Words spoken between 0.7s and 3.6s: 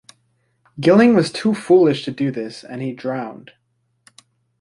Gilling was too foolish to do this and he drowned.